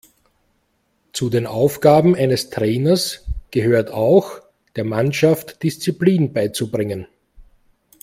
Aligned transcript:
Zu 1.13 1.29
den 1.29 1.45
Aufgaben 1.45 2.15
eines 2.15 2.49
Trainers 2.49 3.27
gehört 3.51 3.91
auch, 3.91 4.41
der 4.75 4.83
Mannschaft 4.83 5.61
Disziplin 5.61 6.33
beizubringen. 6.33 7.05